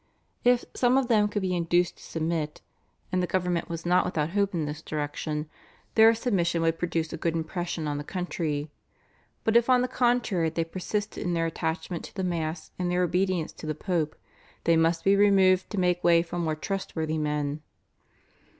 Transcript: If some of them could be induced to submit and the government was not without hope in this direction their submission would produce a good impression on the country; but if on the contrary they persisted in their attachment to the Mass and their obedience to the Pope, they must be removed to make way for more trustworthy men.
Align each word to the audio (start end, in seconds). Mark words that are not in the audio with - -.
If 0.43 0.65
some 0.73 0.97
of 0.97 1.09
them 1.09 1.27
could 1.27 1.43
be 1.43 1.55
induced 1.55 1.97
to 1.97 2.03
submit 2.03 2.59
and 3.11 3.21
the 3.21 3.27
government 3.27 3.69
was 3.69 3.85
not 3.85 4.03
without 4.03 4.31
hope 4.31 4.51
in 4.51 4.65
this 4.65 4.81
direction 4.81 5.47
their 5.93 6.15
submission 6.15 6.63
would 6.63 6.79
produce 6.79 7.13
a 7.13 7.17
good 7.17 7.35
impression 7.35 7.87
on 7.87 7.99
the 7.99 8.03
country; 8.03 8.71
but 9.43 9.55
if 9.55 9.69
on 9.69 9.83
the 9.83 9.87
contrary 9.87 10.49
they 10.49 10.63
persisted 10.63 11.23
in 11.23 11.35
their 11.35 11.45
attachment 11.45 12.03
to 12.05 12.15
the 12.15 12.23
Mass 12.23 12.71
and 12.79 12.89
their 12.89 13.03
obedience 13.03 13.53
to 13.53 13.67
the 13.67 13.75
Pope, 13.75 14.15
they 14.63 14.75
must 14.75 15.03
be 15.03 15.15
removed 15.15 15.69
to 15.69 15.79
make 15.79 16.03
way 16.03 16.23
for 16.23 16.39
more 16.39 16.55
trustworthy 16.55 17.19
men. 17.19 17.61